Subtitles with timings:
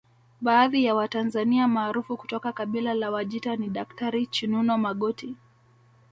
[0.41, 5.35] Baadhi ya Watanzania maarufu kutoka kabila la Wajita ni Daktari Chinuno Magoti